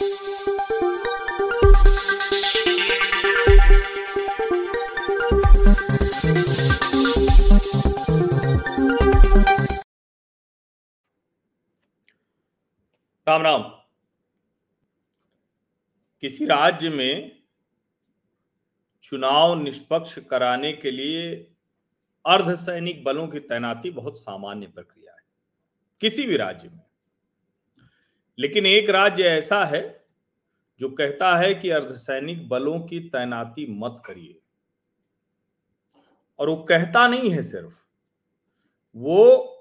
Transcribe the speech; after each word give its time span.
राम 0.00 0.08
राम। 0.08 0.12
किसी 16.20 16.46
राज्य 16.46 16.88
में 16.88 17.42
चुनाव 19.02 19.62
निष्पक्ष 19.62 20.18
कराने 20.18 20.72
के 20.72 20.90
लिए 20.90 21.52
अर्धसैनिक 22.26 23.04
बलों 23.04 23.28
की 23.28 23.40
तैनाती 23.40 23.90
बहुत 23.90 24.16
सामान्य 24.16 24.66
प्रक्रिया 24.66 25.12
है। 25.12 25.22
किसी 26.00 26.26
भी 26.26 26.36
राज्य 26.36 26.68
में। 26.68 26.89
लेकिन 28.40 28.66
एक 28.66 28.90
राज्य 28.90 29.22
ऐसा 29.22 29.64
है 29.64 30.04
जो 30.80 30.88
कहता 30.88 31.36
है 31.38 31.54
कि 31.54 31.70
अर्धसैनिक 31.70 32.48
बलों 32.48 32.80
की 32.80 33.00
तैनाती 33.00 33.66
मत 33.70 34.02
करिए। 34.04 34.40
और 36.38 36.48
वो 36.48 36.56
कहता 36.56 37.08
नहीं 37.08 37.30
है 37.30 37.42
सिर्फ़, 37.42 37.74
वो 38.96 39.56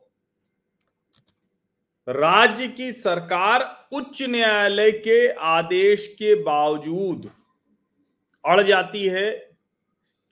राज्य 2.10 2.68
की 2.68 2.92
सरकार 2.94 3.90
उच्च 3.92 4.22
न्यायालय 4.22 4.92
के 4.92 5.28
आदेश 5.32 6.08
के 6.20 6.36
बावजूद 6.36 7.30
अड़ 8.46 8.62
जाती 8.62 9.06
है 9.06 9.32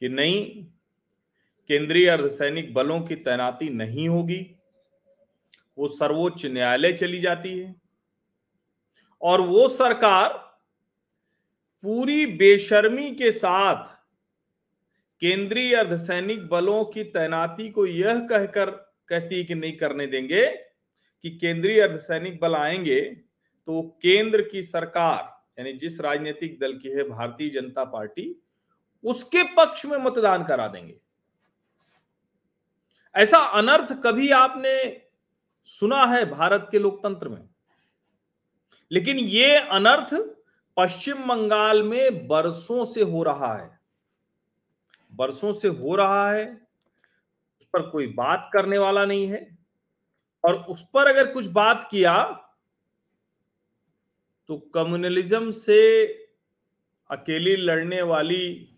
कि 0.02 0.10
नहीं, 0.10 0.64
केंद्रीय 1.68 2.10
अर्धसैनिक 2.10 2.74
बलों 2.74 3.02
की 3.02 3.16
तैनाती 3.16 3.70
नहीं 3.70 4.10
होगी, 4.10 4.56
वो 5.78 5.88
सर्वोच्च 5.88 6.46
न्यायालय 6.46 6.94
चली 6.94 7.20
जाती 7.20 7.60
है। 7.60 7.87
और 9.22 9.42
वो 9.42 9.68
सरकार 9.68 10.34
पूरी 11.84 12.26
बेशर्मी 12.26 13.12
के 13.12 13.32
साथ 13.32 13.98
केंद्रीय 15.20 15.76
अर्धसैनिक 15.76 16.48
बलों 16.48 16.86
की 16.86 17.04
तैनाती 17.04 17.70
को 17.70 17.86
यह 17.86 18.20
कहकर 18.20 18.70
कहती 19.10 19.44
कि 19.44 19.56
नहीं 19.56 19.78
करने 19.78 20.08
देंगे 20.08 20.46
कि 21.24 21.30
केंद्रीय 21.30 21.82
अर्धसैनिक 21.82 22.40
बल 22.42 22.56
आएँगे 22.56 23.02
तो 23.68 23.82
केंद्र 24.02 24.42
की 24.42 24.64
सरकार, 24.64 25.46
यानी 25.60 25.74
जिस 25.74 26.02
राजनीतिक 26.02 26.60
दल 26.60 26.74
की 26.74 26.90
है 26.90 27.04
भारतीय 27.04 27.50
जनता 27.50 27.84
पार्टी, 27.84 28.42
उसके 29.04 29.44
पक्ष 29.44 29.86
में 29.86 29.98
मतदान 29.98 30.44
करा 30.44 30.68
देंगे। 30.68 30.98
ऐसा 33.16 33.38
अनर्थ 33.38 34.04
कभी 34.04 34.30
आपने 34.30 35.02
सुना 35.66 36.06
है 36.06 36.26
भारत 36.26 36.68
के 36.72 36.80
लोकतंत्र 36.80 37.30
में? 37.30 37.50
लेकिन 38.92 39.18
ये 39.18 39.56
अनर्थ 39.56 40.14
पश्चिम 40.78 41.24
बंगाल 41.28 41.84
में 41.84 42.28
बरसों 42.28 42.86
से 42.86 43.02
हो 43.02 43.24
रहा 43.24 43.54
है। 43.54 43.80
बरसों 45.14 45.54
से 45.54 45.68
हो 45.68 45.96
रहा 45.96 46.32
है, 46.32 46.46
उस 47.62 47.68
पर 47.74 47.90
कोई 47.90 48.08
बात 48.08 48.50
करने 48.54 48.78
वाला 48.78 49.06
नहीं 49.06 49.28
है। 49.28 49.58
और 50.44 50.56
उस 50.64 50.86
पर 50.94 51.08
अगर 51.08 51.32
कुछ 51.34 51.46
बात 51.46 51.88
किया 51.92 52.24
तो 54.50 54.58
कम्युनलिज्म 54.74 55.52
से 55.52 56.06
अकेली 57.10 57.56
लड़ने 57.56 58.02
वाली 58.02 58.74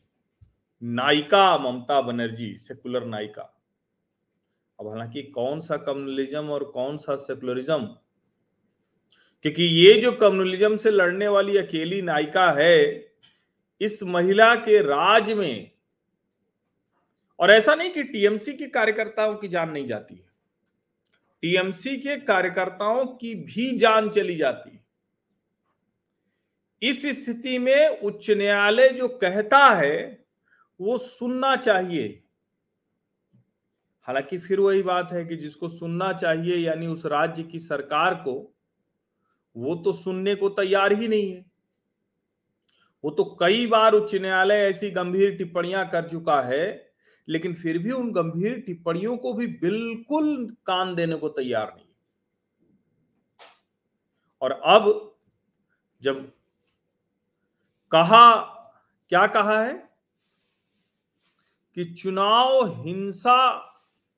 नायिका 0.81 1.57
ममता 1.57 2.01
बनर्जी, 2.01 2.55
सेकुलर 2.57 3.05
नायिका। 3.05 3.41
अब 4.79 4.87
हालाँकि 4.87 5.23
कौन 5.23 5.59
सा 5.59 5.77
कम्युनलिज्म 5.77 6.49
और 6.49 6.63
कौन 6.63 6.97
सा 6.97 7.15
सेकुलरिज्म 7.15 7.95
क्योंकि 9.43 9.63
ये 9.63 10.01
जो 10.01 10.11
कम्युनलिज्म 10.11 10.77
से 10.77 10.91
लड़ने 10.91 11.27
वाली 11.27 11.57
अकेली 11.57 12.01
नायिका 12.01 12.51
है, 12.51 13.11
इस 13.81 14.03
महिला 14.03 14.55
के 14.55 14.81
राज 14.81 15.31
में, 15.31 15.71
और 17.39 17.51
ऐसा 17.51 17.75
नहीं 17.75 17.91
कि 17.91 18.03
टीएमसी 18.03 18.53
के 18.53 18.67
कार्यकर्ताओं 18.67 19.35
की 19.35 19.47
जान 19.47 19.69
नहीं 19.69 19.87
जाती 19.87 20.15
है। 20.15 20.29
टीएमसी 21.41 21.97
के 21.97 22.15
कार्यकर्ताओं 22.15 23.05
की 23.05 23.35
भी 23.35 23.77
जान 23.77 24.09
चली 24.09 24.35
जाती 24.35 24.69
है। 24.69 24.85
इस 26.81 27.05
स्थिति 27.05 27.59
में 27.59 27.99
उच्च 27.99 28.31
न्यायालय 28.31 28.89
जो 28.89 29.07
कहता 29.07 29.67
है, 29.75 30.25
वो 30.81 30.97
सुनना 30.97 31.55
चाहिए। 31.55 32.23
हालाँकि 34.01 34.37
फिर 34.37 34.59
वही 34.59 34.83
बात 34.83 35.09
है 35.11 35.25
कि 35.25 35.35
जिसको 35.35 35.69
सुनना 35.69 36.13
चाहिए, 36.13 36.55
यानी 36.55 36.87
उस 36.87 37.05
राज्य 37.05 37.43
की 37.43 37.59
सरकार 37.59 38.15
को 38.15 38.55
वो 39.59 39.75
तो 39.75 39.93
सुनने 39.93 40.35
को 40.35 40.49
तैयार 40.49 40.93
ही 40.93 41.07
नहीं 41.07 41.31
है। 41.31 41.45
वो 43.03 43.11
तो 43.11 43.37
कई 43.39 43.67
बार 43.67 43.93
उच्च 43.93 44.15
न्यायालय 44.15 44.55
ऐसी 44.55 44.89
गंभीर 44.91 45.35
टिप्पणियाँ 45.35 45.89
कर 45.89 46.09
चुका 46.09 46.41
है, 46.41 46.93
लेकिन 47.27 47.53
फिर 47.53 47.77
भी 47.77 47.91
उन 47.91 48.11
गंभीर 48.11 48.59
टिप्पणियों 48.59 49.17
को 49.17 49.33
भी 49.33 49.47
बिल्कुल 49.47 50.57
कान 50.65 50.95
देने 50.95 51.15
को 51.15 51.29
तैयार 51.29 51.73
नहीं 51.77 51.87
और 54.41 54.51
अब 54.51 55.15
जब 56.01 56.31
कहा, 57.91 58.39
क्या 59.09 59.27
कहा 59.27 59.61
है? 59.61 59.89
कि 61.75 61.85
चुनाव 61.85 62.81
हिंसा 62.83 63.65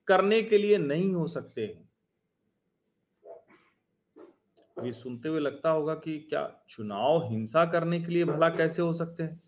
करने 0.08 0.41
के 0.41 0.58
लिए 0.58 0.78
नहीं 0.78 1.13
हो 1.13 1.28
सकते। 1.28 1.62
हैं 1.62 1.81
ये 4.78 4.94
सुनते 4.94 5.30
हुए 5.30 5.40
लगता 5.40 5.70
होगा 5.70 5.94
कि 5.94 6.20
क्या 6.20 6.62
चुनाव 6.70 7.30
हिंसा 7.32 7.66
करने 7.66 8.00
के 8.00 8.08
लिए 8.08 8.26
भला 8.26 8.50
कैसे 8.50 8.82
हो 8.82 8.94
सकते 8.94 9.24
हैं? 9.24 9.42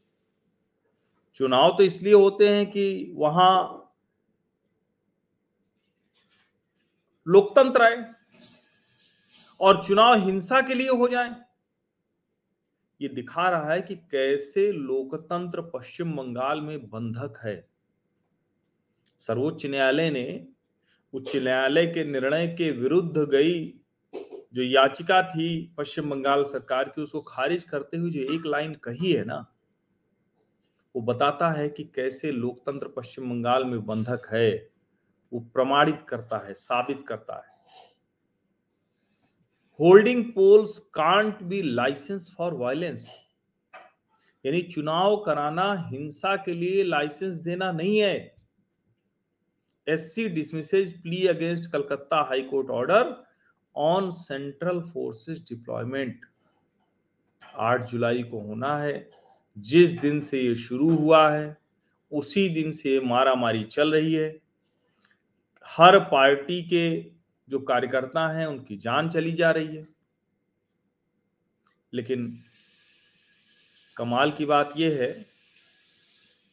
चुनाव 1.35 1.77
तो 1.77 1.83
इसलिए 1.83 2.13
होते 2.13 2.49
हैं 2.49 2.71
कि 2.71 3.13
वहाँ 3.15 3.79
लोकतंत्र 7.27 7.81
आए 7.81 8.13
और 9.61 9.83
चुनाव 9.83 10.15
हिंसा 10.15 10.61
के 10.61 10.73
लिए 10.73 10.89
हो 10.89 11.07
जाए। 11.07 11.35
ये 13.01 13.07
दिखा 13.09 13.49
रहा 13.49 13.73
है 13.73 13.81
कि 13.81 13.95
कैसे 13.95 14.71
लोकतंत्र 14.71 15.61
पश्चिम 15.61 16.11
बंगाल 16.11 16.61
में 16.61 16.89
बंधक 16.89 17.39
है। 17.43 17.69
सर्वोच्च 19.19 19.65
न्यायालय 19.65 20.09
ने 20.09 20.47
उच्च 21.13 21.35
न्यायालय 21.35 21.87
के 21.87 22.03
निर्णय 22.03 22.47
के 22.47 22.71
विरुद्ध 22.71 23.17
गई 23.17 23.82
जो 24.53 24.63
याचिका 24.63 25.21
थी 25.21 25.73
पश्चिम 25.77 26.09
बंगाल 26.09 26.43
सरकार 26.43 26.89
की, 26.89 27.01
उसको 27.01 27.21
खारिज 27.21 27.63
करते 27.63 27.97
हुए 27.97 28.11
जो 28.11 28.33
एक 28.33 28.45
लाइन 28.45 28.73
कही 28.73 29.13
है 29.13 29.23
ना, 29.25 29.45
वो 30.95 31.01
बताता 31.01 31.51
है 31.51 31.69
कि 31.69 31.83
कैसे 31.83 32.31
लोकतंत्र 32.31 32.87
पश्चिम 32.87 33.29
बंगाल 33.29 33.65
में 33.65 33.85
बंधक 33.85 34.27
है, 34.33 34.69
वो 35.31 35.39
प्रमाणित 35.39 36.01
करता 36.01 36.37
है, 36.47 36.53
साबित 36.53 37.03
करता 37.07 37.35
है। 37.35 37.51
Holding 39.79 40.23
polls 40.25 40.77
can't 40.77 41.43
be 41.43 41.61
license 41.61 42.35
for 42.37 42.53
violence. 42.53 43.07
यानी 44.45 44.61
चुनाव 44.61 45.15
कराना 45.17 45.89
हिंसा 45.89 46.35
के 46.35 46.53
लिए 46.53 46.83
लाइसेंस 46.83 47.35
देना 47.35 47.71
नहीं 47.71 47.99
है। 47.99 48.35
SC 49.87 50.27
dismisses 50.29 51.01
plea 51.01 51.27
against 51.27 51.71
Calcutta 51.71 52.21
high court 52.21 52.69
order. 52.69 53.32
On 53.75 54.09
central 54.09 54.81
forces 54.81 55.39
deployment 55.39 56.25
8 57.55 57.81
जुलाई 57.81 58.23
को 58.23 58.39
होना 58.39 58.77
है। 58.77 59.09
जिस 59.57 59.91
दिन 59.91 60.19
से 60.19 60.41
ये 60.41 60.55
शुरू 60.55 60.95
हुआ 60.95 61.29
है, 61.29 61.57
उसी 62.11 62.49
दिन 62.49 62.71
से 62.71 62.99
मारा 62.99 63.35
मारी 63.35 63.63
चल 63.63 63.91
रही 63.91 64.13
है। 64.13 64.39
हर 65.65 65.99
पार्टी 65.99 66.63
के 66.63 67.11
जो 67.49 67.59
कार्यकर्ता 67.59 68.27
हैं, 68.27 68.47
उनकी 68.47 68.77
जान 68.77 69.09
चली 69.09 69.31
जा 69.31 69.51
रही 69.51 69.75
है। 69.75 69.87
लेकिन 71.93 72.39
कमाल 73.97 74.31
की 74.31 74.45
बात 74.45 74.73
यह 74.77 74.97
है 75.01 75.25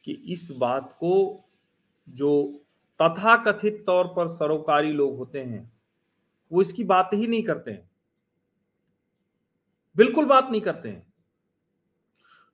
कि 0.04 0.12
इस 0.12 0.50
बात 0.50 0.92
को 0.92 1.44
जो 2.08 2.62
तथाकथित 3.02 3.82
तौर 3.86 4.06
पर 4.06 4.28
सरोकारी 4.28 4.92
लोग 4.92 5.16
होते 5.16 5.40
हैं 5.40 5.79
वो 6.50 6.62
इसकी 6.62 6.84
बात 6.84 7.10
ही 7.14 7.26
नहीं 7.26 7.42
करते 7.42 7.70
हैं। 7.70 7.88
बिल्कुल 9.96 10.24
बात 10.26 10.50
नहीं 10.50 10.60
करते 10.60 10.88
हैं। 10.88 11.06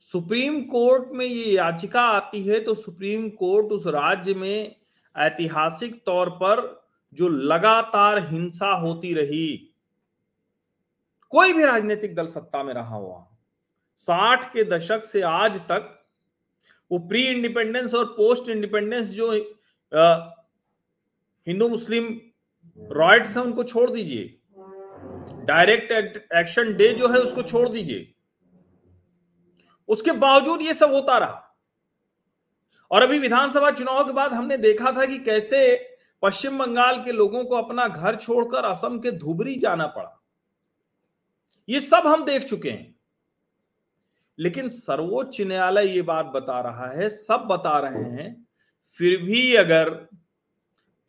सुप्रीम 0.04 0.60
कोर्ट 0.62 1.12
में 1.12 1.24
ये 1.26 1.52
याचिका 1.52 2.00
आती 2.02 2.42
है 2.42 2.60
तो 2.60 2.74
सुप्रीम 2.74 3.28
कोर्ट 3.30 3.72
उस 3.72 3.86
राज्य 3.86 4.34
में 4.34 4.76
ऐतिहासिक 5.14 6.02
तौर 6.06 6.30
पर 6.32 6.64
जो 7.12 7.28
लगातार 7.28 8.18
हिंसा 8.28 8.72
होती 8.72 9.12
रही, 9.14 9.56
कोई 11.32 11.52
भी 11.52 11.64
राजनीतिक 11.64 12.14
दल 12.14 12.26
सत्ता 12.26 12.62
में 12.62 12.72
रहा 12.74 12.94
हुआ, 12.94 13.26
साठ 13.98 14.52
के 14.52 14.64
दशक 14.66 15.04
से 15.04 15.22
आज 15.22 15.60
तक 15.62 15.92
वो 16.90 16.98
प्री 16.98 17.22
इंडिपेंडेंस 17.26 17.94
और 17.94 18.04
पोस्ट 18.08 18.48
इंडिपेंडेंस 18.48 19.06
जो 19.08 19.32
हिंदू 21.46 21.68
मुस्लिम 21.68 22.04
रॉयट्स 22.80 23.36
है, 23.36 23.42
उनको 23.42 23.64
छोड़ 23.64 23.90
दीजिए। 23.90 24.38
डायरेक्ट 25.44 25.92
एक्शन 26.34 26.76
डे 26.76 26.92
जो 26.92 27.08
है, 27.08 27.18
उसको 27.18 27.42
छोड़ 27.42 27.68
दीजिए। 27.68 28.12
उसके 29.88 30.10
बावजूद 30.10 30.62
ये 30.62 30.74
सब 30.74 30.92
होता 30.92 31.18
रहा। 31.18 31.42
और 32.90 33.02
अभी 33.02 33.18
विधानसभा 33.18 33.70
चुनाव 33.70 34.04
के 34.04 34.12
बाद 34.12 34.32
हमने 34.32 34.56
देखा 34.56 34.92
था 34.92 35.06
कि 35.06 35.18
कैसे 35.18 35.88
पश्चिम 36.22 36.58
बंगाल 36.58 37.04
के 37.04 37.12
लोगों 37.12 37.44
को 37.44 37.54
अपना 37.54 37.88
घर 37.88 38.16
छोड़कर 38.16 38.64
असम 38.64 38.98
के 38.98 39.10
धुबरी 39.10 39.54
जाना 39.54 39.86
पड़ा। 39.86 40.24
ये 41.68 41.80
सब 41.80 42.02
हम 42.06 42.24
देख 42.24 42.44
चुके 42.44 42.70
हैं। 42.70 42.96
लेकिन 44.38 44.68
सर्वोच्च 44.68 45.40
न्यायालय 45.40 45.86
ये 45.86 46.02
बात 46.02 46.26
बता 46.26 46.60
रहा 46.60 46.86
है, 46.86 47.10
सब 47.10 47.36
बता 47.36 47.78
रहे 47.78 48.02
हैं, 48.02 48.46
फिर 48.94 49.22
भी 49.22 49.54
अगर 49.54 50.08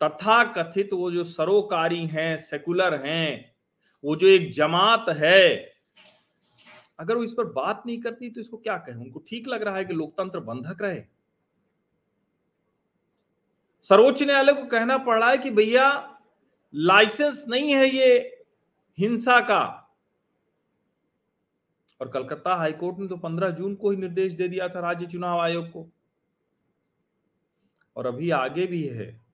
तथा 0.03 0.43
कथित 0.43 0.93
वो 0.93 1.11
जो 1.11 1.23
सरोकारी 1.23 2.07
हैं 2.07 2.37
सेकुलर 2.37 3.05
हैं, 3.05 3.55
वो 4.03 4.15
जो 4.15 4.27
एक 4.27 4.51
जमात 4.51 5.05
है, 5.09 5.73
अगर 6.99 7.17
वो 7.17 7.23
इस 7.23 7.31
पर 7.31 7.43
बात 7.43 7.83
नहीं 7.85 8.01
करती 8.01 8.29
तो 8.29 8.41
इसको 8.41 8.57
क्या 8.57 8.77
कहें? 8.77 8.95
उनको 8.95 9.19
ठीक 9.19 9.47
लग 9.47 9.63
रहा 9.63 9.75
है 9.75 9.85
कि 9.85 9.93
लोकतंत्र 9.93 10.39
बंधक 10.39 10.81
रहे। 10.81 11.03
सर्वोच्च 13.81 14.23
न्यायालय 14.23 14.53
को 14.53 14.63
कहना 14.63 14.97
पड़ 14.97 15.19
रहा 15.19 15.29
है 15.29 15.37
कि 15.37 15.51
भैया 15.51 16.19
लाइसेंस 16.75 17.45
नहीं 17.49 17.75
है 17.75 17.87
ये 17.89 18.43
हिंसा 18.97 19.39
का। 19.39 19.83
और 22.01 22.09
कलकत्ता 22.09 22.55
हाईकोर्ट 22.55 22.99
ने 22.99 23.07
तो 23.07 23.17
15 23.17 23.49
जून 23.49 23.75
को 23.75 23.91
ही 23.91 23.97
निर्देश 23.97 24.33
दे 24.33 24.47
दिया 24.47 24.67
था 24.69 24.79
राज्य 24.79 25.05
चुनाव 25.05 25.39
आयोग 25.39 25.67
को। 25.67 25.89
और 27.95 28.05
अभी 28.05 28.29
आगे 28.29 28.65
भी 28.65 28.83
है। 28.83 29.26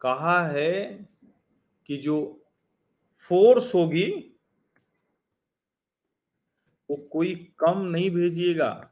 कहा 0.00 0.46
है 0.46 0.84
कि 1.86 1.96
जो 1.96 2.46
फोर्स 3.16 3.74
होगी, 3.74 4.34
वो 6.90 6.96
कोई 7.12 7.34
कम 7.58 7.78
नहीं 7.78 8.10
भेजिएगा। 8.10 8.90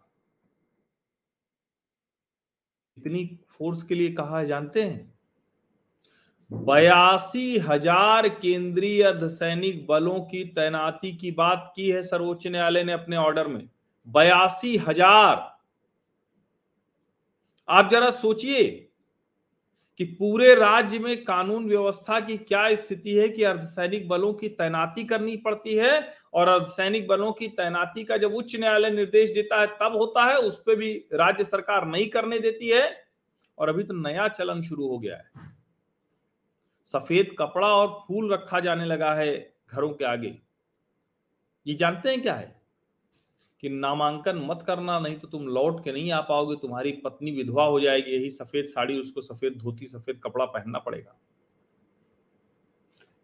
इतनी 2.97 3.39
फोर्स 3.49 3.83
के 3.83 3.95
लिए 3.95 4.13
कहा 4.13 4.39
है, 4.39 4.47
जानते 4.47 4.83
हैं? 4.83 5.15
बयासी 6.51 7.59
हज़ार 7.59 8.29
केंद्रीय 8.29 9.03
अर्धसैनिक 9.03 9.87
बलों 9.87 10.21
की 10.21 10.45
तैनाती 10.45 11.13
की 11.17 11.31
बात 11.31 11.73
की 11.77 11.91
है 11.91 12.03
सर्वोच्च 12.03 12.47
न्यायालय 12.47 12.85
ने 12.85 12.93
अपने 12.93 13.17
ऑर्डर 13.17 13.47
में। 13.47 13.69
बयासी 14.07 14.77
हज़ार। 14.77 15.37
आप 17.69 17.91
जरा 17.91 18.11
सोचिए 18.11 18.86
कि 20.01 20.05
पूरे 20.05 20.55
राज्य 20.55 20.99
में 20.99 21.25
कानून 21.25 21.69
व्यवस्था 21.69 22.19
की 22.21 22.37
क्या 22.39 22.75
स्थिति 22.75 23.15
है 23.15 23.29
कि 23.29 23.43
अर्धसैनिक 23.43 24.09
बलों 24.09 24.33
की 24.35 24.49
तैनाती 24.49 25.05
करनी 25.05 25.37
पड़ती 25.37 25.75
है 25.75 25.93
और 26.35 26.49
अर्धसैनिक 26.49 27.07
बलों 27.09 27.33
की 27.33 27.49
तैनाती 27.49 28.05
का 28.05 28.17
जब 28.17 28.35
उच्च 28.35 28.57
न्यायालय 28.57 28.91
निर्देश 28.91 29.31
देता 29.31 29.61
है, 29.61 29.67
तब 29.67 29.97
होता 29.97 30.25
है, 30.25 30.37
उस 30.37 30.63
पर 30.67 30.77
भी 30.77 30.93
राज्य 31.13 31.45
सरकार 31.45 31.87
नहीं 31.87 32.07
करने 32.07 32.39
देती 32.39 32.69
है 32.69 32.91
और 33.59 33.69
अभी 33.69 33.83
तो 33.83 33.95
नया 33.95 34.29
चलन 34.29 34.63
शुरू 34.63 34.89
हो 34.89 34.99
गया 34.99 35.17
है। 35.17 35.55
सफ़ेद 36.87 37.35
कपड़ा 37.39 37.67
और 37.67 37.89
फूल 38.09 38.33
रखा 38.33 38.61
जाने 38.61 38.85
लगा 38.85 39.15
है 39.15 39.35
घरों 39.71 39.91
के 39.91 40.05
आगे। 40.05 40.37
ये 41.67 41.75
जानते 41.75 42.09
हैं 42.09 42.23
क्या 42.23 42.35
है? 42.35 42.55
कि 43.67 43.71
नामांकन 43.71 44.37
मत 44.37 44.63
करना, 44.67 44.99
नहीं 44.99 45.17
तो 45.17 45.29
तुम 45.29 45.47
लौट 45.47 45.85
के 45.85 45.93
नहीं 45.93 46.11
आ 46.13 46.21
पाओगे। 46.21 46.57
तुम्हारी 46.57 46.91
पत्नी 47.05 47.31
विधवा 47.31 47.65
हो 47.65 47.81
जाएगी, 47.81 48.11
यही 48.11 48.31
सफ़ेद 48.31 48.65
साड़ी 48.65 48.99
उसको 49.01 49.21
सफ़ेद 49.21 49.53
धोती, 49.53 49.87
सफ़ेद 49.87 50.21
कपड़ा 50.25 50.45
पहनना 50.45 50.79
पड़ेगा। 50.79 51.17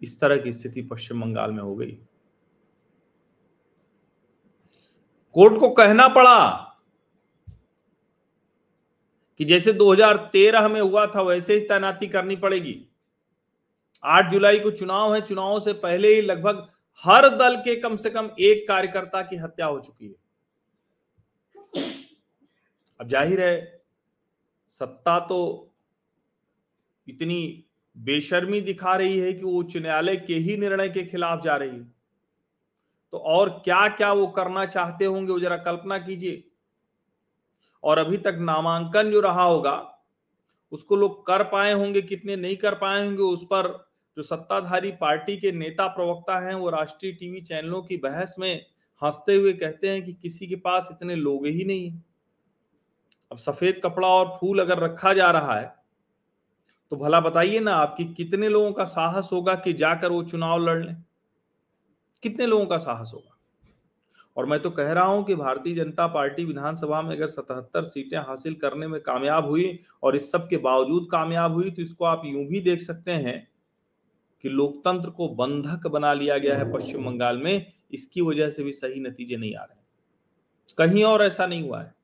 इस 0.02 0.20
तरह 0.20 0.36
की 0.36 0.52
स्थिति 0.52 0.82
पश्चिम 0.82 1.20
बंगाल 1.20 1.52
में 1.52 1.62
हो 1.62 1.74
गई। 1.76 1.90
कोर्ट 5.34 5.60
को 5.60 5.68
कहना 5.68 6.08
पड़ा 6.08 6.38
कि 9.40 9.44
जैसे 9.44 9.72
2013 9.72 10.68
में 10.68 10.80
हुआ 10.80 11.06
था, 11.06 11.22
वैसे 11.22 11.54
ही 11.54 11.60
तैनाती 11.60 12.06
करनी 12.06 12.36
पड़ेगी। 12.36 12.74
8 14.04 14.30
जुलाई 14.30 14.58
को 14.58 14.70
चुनाव 14.70 15.14
है, 15.14 15.20
चुनाव 15.20 15.60
से 15.60 15.72
पहले 15.72 16.14
ही 16.14 16.20
लगभग 16.20 16.66
हर 17.04 17.28
दल 17.28 17.56
के 17.56 17.76
कम 17.76 17.96
से 17.96 18.10
कम 18.10 18.30
एक 18.40 18.68
कार्यकर्ता 18.68 19.22
की 19.22 19.36
हत्या 19.36 19.66
हो 19.66 19.80
चुकी 19.80 20.06
है। 20.06 20.21
अब 23.02 23.08
ज़ाहिर 23.08 23.40
है, 23.40 23.82
सत्ता 24.66 25.19
तो 25.19 25.75
इतनी 27.08 27.64
बेशर्मी 27.96 28.60
दिखा 28.60 28.96
रही 28.96 29.19
है 29.19 29.32
कि 29.32 29.43
वो 29.43 29.52
उच्च 29.52 29.76
न्यायालय 29.76 30.16
के 30.16 30.34
ही 30.34 30.56
निर्णय 30.56 30.88
के 30.88 31.02
खिलाफ 31.02 31.43
जा 31.43 31.56
रही 31.56 31.70
है। 31.70 31.94
तो 33.12 33.19
और 33.19 33.50
क्या 33.50 33.88
क्या 33.88 34.12
वो 34.12 34.26
करना 34.26 34.66
चाहते 34.66 35.04
होंगे, 35.04 35.32
वो 35.32 35.40
जरा 35.40 35.56
कल्पना 35.56 35.99
कीजिए। 35.99 36.44
और 37.84 37.99
अभी 37.99 38.16
तक 38.16 38.37
नामांकन 38.40 39.10
जो 39.10 39.20
रहा 39.20 39.43
होगा, 39.43 40.02
उसको 40.72 40.96
लोग 40.96 41.26
कर 41.26 41.43
पाए 41.43 41.72
होंगे, 41.72 42.02
कितने 42.02 42.37
नहीं 42.37 42.56
कर 42.56 42.75
पाए 42.75 43.04
होंगे, 43.04 43.22
उस 43.22 43.44
पर 43.44 43.93
जो 44.16 44.22
सत्ताधारी 44.22 44.93
पार्टी 44.93 45.37
के 45.37 45.52
नेता 45.52 45.87
प्रवक्ता 45.87 46.38
हैं, 46.49 46.54
वो 46.54 46.70
राष्ट्रीय 46.70 47.12
टीवी 47.12 47.40
चैनलों 47.40 47.82
की 47.82 47.96
बहस 47.96 48.34
में 48.38 48.66
हँसते 49.02 49.34
हुए 49.34 49.52
कहते 49.52 49.88
हैं 49.88 50.04
कि 50.04 50.12
किसी 50.12 50.46
के 50.46 50.56
पास 50.56 50.88
इतने 50.93 51.14
लोग 51.14 51.46
ही 51.46 51.64
नहीं 51.64 51.90
है। 51.90 52.12
अब 53.32 53.38
सफ़ेद 53.38 53.81
कपड़ा 53.84 54.08
और 54.08 54.37
फूल 54.40 54.61
अगर 54.61 54.79
रखा 54.79 55.12
जा 55.14 55.31
रहा 55.31 55.58
है 55.58 55.75
तो 56.93 56.96
भला 56.96 57.20
बताइए 57.20 57.61
ना 57.61 57.75
आपकी 57.75 58.05
कितने 58.14 58.49
लोगों 58.49 58.73
का 58.73 58.84
साहस 58.84 59.29
होगा 59.32 59.55
कि 59.55 59.73
जाकर 59.73 60.11
वो 60.11 60.23
चुनाव 60.23 60.58
लड़ 60.58 60.82
लें? 60.84 60.96
कितने 62.23 62.46
लोगों 62.46 62.67
का 62.67 62.79
साहस 62.79 63.11
होगा? 63.14 63.37
और 64.37 64.46
मैं 64.46 64.58
तो 64.61 64.70
कह 64.70 64.93
रहा 64.93 65.05
हूँ 65.05 65.25
कि 65.25 65.34
भारतीय 65.34 65.75
जनता 65.75 66.06
पार्टी 66.06 66.44
विधानसभा 66.44 67.00
में 67.02 67.14
अगर 67.17 67.26
सतहत्तर 67.26 67.84
सीटें 67.84 68.19
हासिल 68.19 68.55
करने 68.55 68.87
में 68.87 69.00
कामयाब 69.00 69.46
हुई 69.46 69.78
और 70.02 70.17
इस 70.17 70.31
सब 70.32 70.49
के 70.49 70.56
बावजूद 70.58 71.08
कामयाब 71.12 71.52
हुई 71.52 71.70
तो 71.70 71.82
इसको 71.82 72.05
आप 72.05 72.23
यूँ 72.25 72.44
भी 72.46 72.61
देख 72.61 72.81
सकते 72.81 73.12
हैं 73.12 73.37
कि 74.44 74.49
लोकतंत्र 74.49 75.11
को 75.11 75.28
बंधक 75.35 75.87
बना 75.87 76.12
लिया 76.12 76.38
गया 76.38 76.58
है 76.58 76.70
पश्चिम 76.73 77.05
बंगाल 77.05 77.38
में, 77.38 77.73
इसकी 77.93 78.20
वजह 78.20 78.49
से 78.49 78.62
भी 78.62 78.73
सही 78.73 79.00
नतीजे 79.00 79.37
नहीं 79.37 79.55
आ 79.56 79.64
रहे 79.64 79.81
कहीं 80.78 81.05
और 81.05 81.23
ऐसा 81.23 81.46
नहीं 81.46 81.62
हुआ 81.62 81.81
है। 81.81 81.94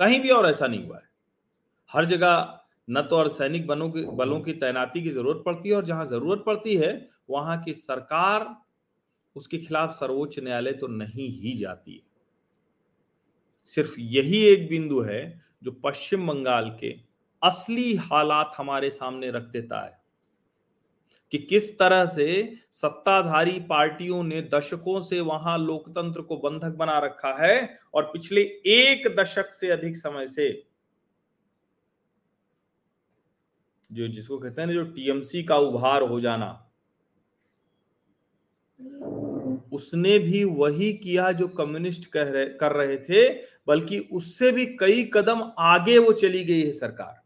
कहीं 0.00 0.20
भी 0.20 0.30
और 0.30 0.46
ऐसा 0.46 0.66
नहीं 0.66 0.86
हुआ 0.86 0.96
है। 0.96 1.08
हर 1.90 2.04
जगह 2.04 2.54
न 2.90 3.02
तो 3.02 3.16
अर्धसैनिक 3.16 3.66
बलों 3.66 3.90
की 3.90 4.02
बलों 4.16 4.40
की 4.40 4.52
तैनाती 4.52 5.02
की 5.02 5.10
ज़रूरत 5.10 5.42
पड़ती 5.46 5.68
है 5.68 5.74
और 5.76 5.84
जहाँ 5.84 6.06
ज़रूरत 6.06 6.42
पड़ती 6.46 6.76
है, 6.76 7.08
वहाँ 7.30 7.60
की 7.62 7.74
सरकार 7.74 8.46
उसके 9.36 9.58
खिलाफ 9.58 9.90
सर्वोच्च 9.90 10.38
न्यायालय 10.38 10.72
तो 10.72 10.86
नहीं 10.86 11.28
ही 11.40 11.56
जाती 11.56 11.94
है। 11.94 12.02
सिर्फ़ 13.68 13.94
यही 14.00 14.42
एक 14.44 14.68
बिंदु 14.68 15.00
है 15.00 15.20
जो 15.62 15.70
पश्चिम 15.84 16.26
बंगाल 16.28 16.70
के 16.80 16.94
असली 17.42 17.94
हालात 17.94 18.54
हमारे 18.58 18.90
सामने 18.90 19.30
रख 19.30 19.42
देता 19.42 19.84
है। 19.84 19.97
कि 21.32 21.38
किस 21.38 21.78
तरह 21.78 22.06
से 22.06 22.56
सत्ताधारी 22.72 23.58
पार्टियों 23.60 24.22
ने 24.22 24.42
दशकों 24.42 25.00
से 25.00 25.20
वहाँ 25.20 25.58
लोकतंत्र 25.58 26.22
को 26.22 26.36
बंधक 26.36 26.76
बना 26.76 26.98
रखा 26.98 27.36
है 27.44 27.78
और 27.94 28.02
पिछले 28.02 28.40
एक 28.66 29.08
दशक 29.16 29.52
से 29.52 29.70
अधिक 29.70 29.96
समय 29.96 30.26
से 30.26 30.66
जो 33.90 34.08
जिसको 34.08 34.38
कहते 34.38 34.62
हैं 34.62 34.72
जो 34.72 34.84
टीएमसी 34.84 35.42
का 35.42 35.56
उभार 35.56 36.02
हो 36.02 36.20
जाना, 36.20 36.64
उसने 39.72 40.18
भी 40.18 40.44
वही 40.44 40.92
किया 40.92 41.32
जो 41.32 41.48
कम्युनिस्ट 41.48 42.06
कह 42.06 42.22
रहे, 42.22 42.44
कर 42.44 42.72
रहे 42.72 42.96
थे, 42.98 43.28
बल्कि 43.66 43.98
उससे 44.12 44.52
भी 44.52 44.66
कई 44.66 45.10
कदम 45.14 45.42
आगे 45.58 45.98
वो 45.98 46.12
चली 46.12 46.44
गई 46.44 46.62
है 46.62 46.72
सरकार। 46.72 47.17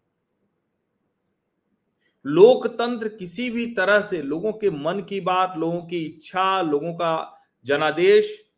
लोकतंत्र 2.27 3.09
किसी 3.09 3.51
भी 3.51 3.67
तरह 3.67 4.03
से 4.03 4.23
लोगों 4.23 4.53
के 4.53 4.71
मन 4.71 5.01
की 5.09 5.21
बात, 5.21 5.55
लोगों 5.59 5.83
की 5.87 6.05
इच्छा, 6.05 6.63
लोगों 6.63 6.95
का 6.95 7.43
जनादेश, 7.65 8.51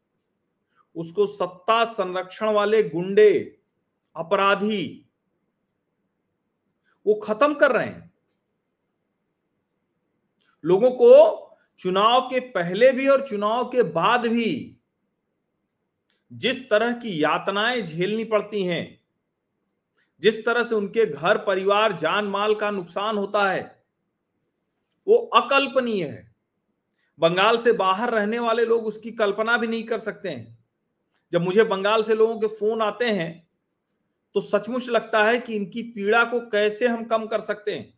उसको 0.97 1.27
सत्ता 1.27 1.85
संरक्षण 1.85 2.49
वाले 2.49 2.83
गुंडे, 2.83 3.59
अपराधी, 4.17 5.07
वो 7.07 7.15
खत्म 7.15 7.55
कर 7.55 7.73
रहे 7.73 7.87
हैं। 7.87 8.15
लोगों 10.65 10.91
को 10.91 11.51
चुनाव 11.79 12.21
के 12.21 12.41
पहले 12.41 12.93
भी 12.93 13.09
और 13.09 13.29
चुनाव 13.29 13.65
के 13.65 13.83
बाद 13.83 14.27
भी 14.27 14.77
जिस 16.33 16.71
तरह 16.71 16.93
की 16.93 17.23
यातनाएँ 17.23 17.83
झेलनी 17.83 18.25
पड़ती 18.25 18.65
हैं 18.65 19.04
जिस 20.23 20.45
तरह 20.47 20.63
से 20.63 20.75
उनके 20.75 21.07
घर, 21.07 21.39
परिवार 21.39 21.97
जान 21.97 22.25
माल 22.25 22.55
का 22.55 22.71
नुकसान 22.71 23.17
होता 23.17 23.51
है, 23.51 23.63
वो 25.07 25.17
अकल्पनीय 25.35 26.05
है। 26.05 26.33
बंगाल 27.19 27.59
से 27.59 27.73
बाहर 27.73 28.11
रहने 28.11 28.39
वाले 28.39 28.65
लोग 28.65 28.87
उसकी 28.87 29.11
कल्पना 29.11 29.57
भी 29.57 29.67
नहीं 29.67 29.83
कर 29.85 29.99
सकते 29.99 30.29
हैं। 30.29 30.59
जब 31.33 31.43
मुझे 31.43 31.65
बंगाल 31.65 32.03
से 32.03 32.15
लोगों 32.15 32.39
के 32.41 32.47
फ़ोन 32.57 32.83
आते 32.83 33.05
हैं 33.05 33.43
तो 34.35 34.41
सचमुच 34.41 34.89
लगता 34.89 35.23
है 35.25 35.39
कि 35.39 35.55
इनकी 35.57 35.83
पीड़ा 35.93 36.25
को 36.25 36.41
कैसे 36.41 36.87
हम 36.89 37.05
कम 37.05 37.27
कर 37.27 37.41
सकते 37.41 37.75
हैं। 37.75 37.93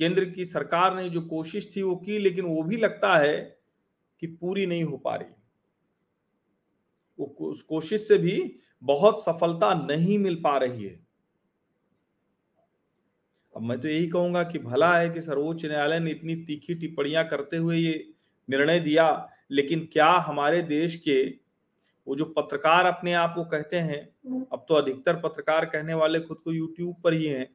केंद्र 0.00 0.24
की 0.24 0.44
सरकार 0.44 0.94
ने 0.96 1.08
जो 1.10 1.20
कोशिश 1.20 1.74
थी 1.76 1.82
वो 1.82 1.96
की, 1.96 2.18
लेकिन 2.18 2.44
वो 2.44 2.62
भी 2.62 2.76
लगता 2.76 3.16
है 3.18 3.36
कि 4.22 4.26
पूरी 4.26 4.66
नहीं 4.66 4.84
हो 4.84 4.96
पा 4.96 5.14
रही। 5.14 5.41
उस 7.22 7.62
कोशिश 7.62 8.06
से 8.08 8.18
भी 8.18 8.40
बहुत 8.82 9.22
सफलता 9.24 9.72
नहीं 9.76 10.18
मिल 10.18 10.34
पा 10.34 10.56
रही 10.58 10.84
है। 10.84 11.00
अब 13.54 13.62
मैं 13.62 13.80
तो 13.80 13.88
यही 13.88 14.06
कहूँगा 14.08 14.42
कि 14.42 14.58
भला 14.58 14.96
है 14.96 15.08
कि 15.10 15.20
सर्वोच्च 15.20 15.64
न्यायालय 15.64 15.98
ने 16.00 16.10
इतनी 16.10 16.36
तीखी 16.36 16.74
टिप्पणियाँ 16.74 17.24
करते 17.28 17.56
हुए 17.56 17.76
ये 17.76 18.12
निर्णय 18.48 18.80
दिया, 18.80 19.28
लेकिन 19.50 19.88
क्या 19.92 20.10
हमारे 20.26 20.62
देश 20.62 20.96
के 20.96 21.22
वो 22.06 22.16
जो 22.16 22.24
पत्रकार 22.26 22.86
अपने 22.86 23.12
आप 23.12 23.32
को 23.34 23.44
कहते 23.44 23.76
हैं, 23.78 24.00
अब 24.52 24.64
तो 24.68 24.74
अधिकतर 24.74 25.16
पत्रकार 25.16 25.64
कहने 25.64 25.94
वाले 25.94 26.20
खुद 26.20 26.38
को 26.38 26.52
यूट्यूब 26.52 26.94
पर 27.04 27.12
ही 27.12 27.26
हैं, 27.26 27.48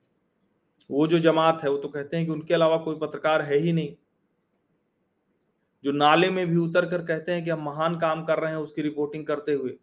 वो 0.90 1.08
जो 1.08 1.20
जमात 1.20 1.64
है 1.64 1.70
वो 1.70 1.78
तो 1.78 1.88
कहते 1.88 2.18
हैं 2.18 2.26
कि 2.26 2.32
उनके 2.32 2.54
अलावा 2.54 2.78
कोई 2.78 2.96
पत्रकार 2.96 3.42
है 3.42 3.58
ही 3.58 3.74
नहीं। 3.74 3.96
जो 5.84 5.92
नाले 5.92 6.30
में 6.30 6.48
भी 6.48 6.58
उतर 6.58 6.86
कर 6.90 7.06
कहते 7.06 7.32
हैं 7.32 7.44
कि 7.44 7.50
हम 7.50 7.64
महान 7.64 8.00
काम 8.00 8.26
कर 8.26 8.40
रहे 8.40 8.52
हैं 8.52 8.60
उसकी 8.60 8.82
रिपोर्टिंग 8.82 9.26
करते 9.28 9.54
हुए। 9.54 9.78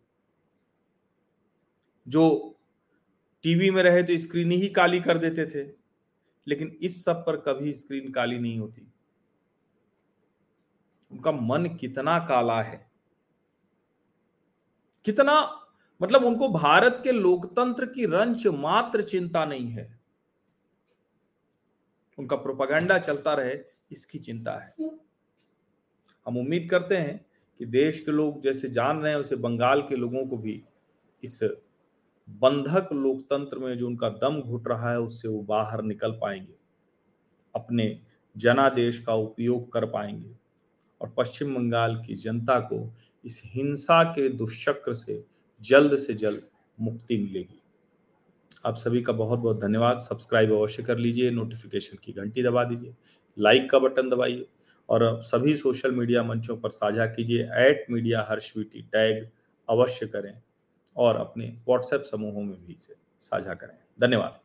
जो 2.06 2.50
टीवी 3.42 3.70
में 3.70 3.82
रहे 3.82 4.02
तो 4.02 4.18
स्क्रीन 4.18 4.52
ही 4.52 4.68
काली 4.68 5.00
कर 5.00 5.18
देते 5.18 5.46
थे, 5.46 5.64
लेकिन 6.46 6.78
इस 6.82 7.04
सब 7.04 7.24
पर 7.26 7.36
कभी 7.36 7.72
स्क्रीन 7.72 8.12
काली 8.12 8.38
नहीं 8.38 8.58
होती। 8.58 8.86
उनका 11.10 11.32
मन 11.32 11.76
कितना 11.80 12.18
काला 12.18 12.62
है। 12.62 12.90
कितना 15.04 15.60
मतलब 16.00 16.24
उनको 16.24 16.48
भारत 16.48 17.00
के 17.04 17.12
लोकतंत्र 17.12 17.86
की 17.86 18.06
रंच 18.06 18.46
मात्र 18.46 19.02
चिंता 19.02 19.44
नहीं 19.44 19.68
है। 19.68 20.00
उनका 22.18 22.36
प्रोपागेंडा 22.36 22.98
चलता 22.98 23.34
रहे, 23.34 23.58
इसकी 23.92 24.18
चिंता 24.18 24.58
है। 24.58 24.74
हम 26.26 26.36
उम्मीद 26.38 26.68
करते 26.70 26.96
हैं 26.96 27.24
कि 27.60 27.66
देश 27.66 28.00
के 28.00 28.12
लोग 28.12 28.42
जैसे 28.42 28.68
जान 28.68 29.00
रहे 29.00 29.12
हैं 29.12 29.20
उसे 29.20 29.36
बंगाल 29.36 29.82
के 29.82 29.96
लोगों 29.96 30.26
को 30.26 30.36
भी 30.36 30.62
इस 31.22 31.42
बंधक 32.28 32.88
लोकतंत्र 32.92 33.58
में 33.58 33.76
जो 33.78 33.86
उनका 33.86 34.08
दम 34.08 34.40
घुट 34.40 34.68
रहा 34.68 34.90
है, 34.90 35.00
उससे 35.00 35.28
वो 35.28 35.40
बाहर 35.42 35.82
निकल 35.82 36.12
पाएँगे। 36.12 36.54
अपने 37.54 38.00
जनादेश 38.36 38.98
का 38.98 39.14
उपयोग 39.14 39.72
कर 39.72 39.84
पाएँगे 39.86 40.30
और 41.00 41.14
पश्चिम 41.18 41.54
बंगाल 41.54 41.96
की 42.06 42.14
जनता 42.14 42.58
को 42.60 42.94
इस 43.24 43.40
हिंसा 43.44 44.02
के 44.04 44.28
दुष्चक्र 44.28 44.94
से 44.94 45.22
जल्द 45.62 45.98
से 45.98 46.14
जल्द 46.14 46.42
मुक्ति 46.78 47.16
मिलेगी। 47.16 47.60
आप 48.66 48.76
सभी 48.76 49.02
का 49.02 49.12
बहुत 49.12 49.38
बहुत 49.38 49.60
धन्यवाद। 49.60 49.98
सब्सक्राइब 49.98 50.52
अवश्य 50.52 50.82
कर 50.82 50.98
लीजिए, 50.98 51.30
नोटिफिकेशन 51.30 51.98
की 52.04 52.12
घंटी 52.12 52.42
दबा 52.42 52.64
दीजिए, 52.64 52.94
लाइक 53.36 53.70
का 53.70 53.78
बटन 53.78 54.10
दबाइए 54.10 54.46
और 54.88 55.22
सभी 55.22 55.56
सोशल 55.56 55.92
मीडिया 55.92 56.22
मंचों 56.22 56.56
पर 56.56 56.70
साझा 56.70 57.06
कीजिए। 57.06 57.48
एट 57.54 57.86
मीडिया 57.90 58.26
हर 58.30 58.40
स्वीटी 58.40 58.82
टैग 58.82 59.28
अवश्य 59.68 60.06
करें 60.06 60.42
और 60.96 61.16
अपने 61.16 61.46
व्हाट्सएप 61.68 62.02
समूहों 62.02 62.42
में 62.42 62.66
भी 62.66 62.72
इसे 62.72 62.94
साझा 63.20 63.54
करें। 63.54 63.78
धन्यवाद। 64.00 64.43